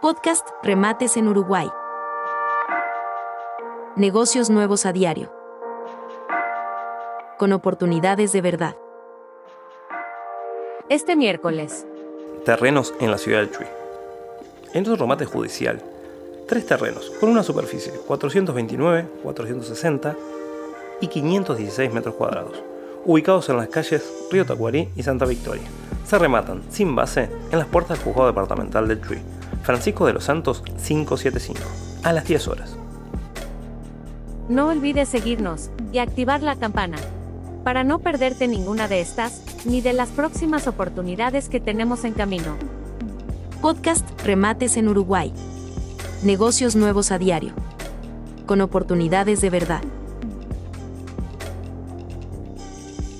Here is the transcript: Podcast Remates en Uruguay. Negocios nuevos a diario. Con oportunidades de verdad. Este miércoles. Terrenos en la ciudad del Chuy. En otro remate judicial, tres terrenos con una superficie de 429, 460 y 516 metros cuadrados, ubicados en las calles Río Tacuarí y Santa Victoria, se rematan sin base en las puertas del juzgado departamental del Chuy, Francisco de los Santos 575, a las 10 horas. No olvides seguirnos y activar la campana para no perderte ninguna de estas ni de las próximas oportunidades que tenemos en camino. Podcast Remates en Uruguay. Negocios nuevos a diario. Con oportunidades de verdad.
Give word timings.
Podcast 0.00 0.46
Remates 0.62 1.16
en 1.16 1.26
Uruguay. 1.26 1.68
Negocios 3.96 4.48
nuevos 4.48 4.86
a 4.86 4.92
diario. 4.92 5.32
Con 7.36 7.52
oportunidades 7.52 8.30
de 8.30 8.40
verdad. 8.40 8.76
Este 10.88 11.16
miércoles. 11.16 11.84
Terrenos 12.44 12.94
en 13.00 13.10
la 13.10 13.18
ciudad 13.18 13.40
del 13.40 13.50
Chuy. 13.50 13.66
En 14.72 14.82
otro 14.82 14.94
remate 14.94 15.24
judicial, 15.24 15.82
tres 16.46 16.64
terrenos 16.64 17.10
con 17.18 17.30
una 17.30 17.42
superficie 17.42 17.90
de 17.90 17.98
429, 17.98 19.08
460 19.24 20.16
y 21.00 21.08
516 21.08 21.92
metros 21.92 22.14
cuadrados, 22.14 22.62
ubicados 23.04 23.48
en 23.48 23.56
las 23.56 23.68
calles 23.68 24.08
Río 24.30 24.46
Tacuarí 24.46 24.90
y 24.94 25.02
Santa 25.02 25.24
Victoria, 25.24 25.66
se 26.04 26.18
rematan 26.18 26.62
sin 26.70 26.94
base 26.94 27.28
en 27.50 27.58
las 27.58 27.66
puertas 27.66 27.98
del 27.98 28.04
juzgado 28.04 28.28
departamental 28.28 28.86
del 28.86 29.02
Chuy, 29.02 29.18
Francisco 29.68 30.06
de 30.06 30.14
los 30.14 30.24
Santos 30.24 30.62
575, 30.62 31.60
a 32.02 32.14
las 32.14 32.24
10 32.24 32.48
horas. 32.48 32.74
No 34.48 34.68
olvides 34.68 35.10
seguirnos 35.10 35.68
y 35.92 35.98
activar 35.98 36.42
la 36.42 36.56
campana 36.56 36.96
para 37.64 37.84
no 37.84 37.98
perderte 37.98 38.48
ninguna 38.48 38.88
de 38.88 39.02
estas 39.02 39.42
ni 39.66 39.82
de 39.82 39.92
las 39.92 40.08
próximas 40.08 40.66
oportunidades 40.68 41.50
que 41.50 41.60
tenemos 41.60 42.04
en 42.04 42.14
camino. 42.14 42.56
Podcast 43.60 44.08
Remates 44.22 44.78
en 44.78 44.88
Uruguay. 44.88 45.34
Negocios 46.22 46.74
nuevos 46.74 47.12
a 47.12 47.18
diario. 47.18 47.52
Con 48.46 48.62
oportunidades 48.62 49.42
de 49.42 49.50
verdad. 49.50 49.82